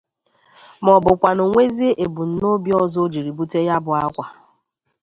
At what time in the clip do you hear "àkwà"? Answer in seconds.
4.03-4.25